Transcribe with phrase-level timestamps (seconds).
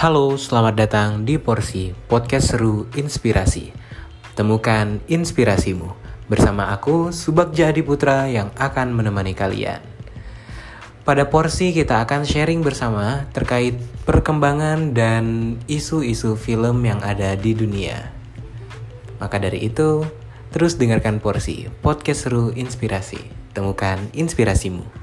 [0.00, 3.68] Halo, selamat datang di Porsi Podcast Seru Inspirasi.
[4.32, 5.92] Temukan inspirasimu
[6.24, 9.84] bersama aku Subak Jadi Putra yang akan menemani kalian.
[11.04, 13.76] Pada porsi kita akan sharing bersama terkait
[14.08, 18.08] perkembangan dan isu-isu film yang ada di dunia.
[19.20, 20.08] Maka dari itu,
[20.48, 23.20] terus dengarkan porsi podcast seru inspirasi.
[23.52, 24.99] Temukan inspirasimu.